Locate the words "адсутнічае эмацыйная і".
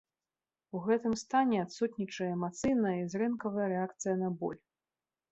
1.65-3.03